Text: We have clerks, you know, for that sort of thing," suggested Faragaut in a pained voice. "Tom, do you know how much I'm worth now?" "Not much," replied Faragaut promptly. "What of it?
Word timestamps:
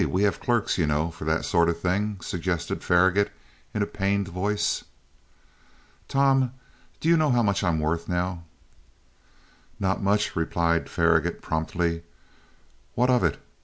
We 0.09 0.23
have 0.23 0.39
clerks, 0.39 0.79
you 0.79 0.87
know, 0.87 1.11
for 1.11 1.25
that 1.25 1.45
sort 1.45 1.69
of 1.69 1.79
thing," 1.79 2.17
suggested 2.21 2.81
Faragaut 2.83 3.29
in 3.71 3.83
a 3.83 3.85
pained 3.85 4.27
voice. 4.29 4.83
"Tom, 6.07 6.53
do 6.99 7.07
you 7.07 7.15
know 7.15 7.29
how 7.29 7.43
much 7.43 7.63
I'm 7.63 7.79
worth 7.79 8.09
now?" 8.09 8.41
"Not 9.79 10.01
much," 10.01 10.35
replied 10.35 10.89
Faragaut 10.89 11.43
promptly. 11.43 12.01
"What 12.95 13.11
of 13.11 13.23
it? 13.23 13.39